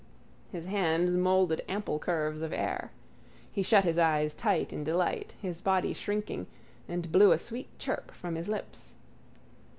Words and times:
His 0.51 0.65
hands 0.65 1.11
moulded 1.13 1.61
ample 1.69 1.99
curves 1.99 2.41
of 2.41 2.51
air. 2.51 2.89
He 3.51 3.61
shut 3.61 3.83
his 3.83 3.99
eyes 3.99 4.33
tight 4.33 4.73
in 4.73 4.83
delight, 4.83 5.35
his 5.39 5.61
body 5.61 5.93
shrinking, 5.93 6.47
and 6.89 7.11
blew 7.11 7.31
a 7.33 7.37
sweet 7.37 7.69
chirp 7.77 8.09
from 8.09 8.33
his 8.33 8.49
lips. 8.49 8.95